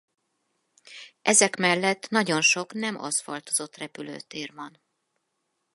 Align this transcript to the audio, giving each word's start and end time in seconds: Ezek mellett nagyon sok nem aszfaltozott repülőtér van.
Ezek 1.21 1.55
mellett 1.55 2.09
nagyon 2.09 2.41
sok 2.41 2.73
nem 2.73 2.99
aszfaltozott 3.01 3.75
repülőtér 3.75 4.53
van. 4.53 4.81